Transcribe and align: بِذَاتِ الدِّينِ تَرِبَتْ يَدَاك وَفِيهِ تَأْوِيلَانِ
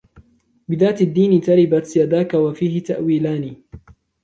بِذَاتِ 0.67 1.01
الدِّينِ 1.01 1.41
تَرِبَتْ 1.41 1.97
يَدَاك 1.97 2.33
وَفِيهِ 2.33 2.83
تَأْوِيلَانِ 2.83 3.55